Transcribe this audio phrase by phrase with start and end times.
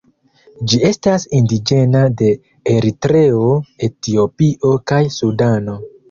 [0.71, 2.29] Ĝi estas indiĝena de
[2.75, 3.49] Eritreo,
[3.89, 5.77] Etiopio, kaj Sudano.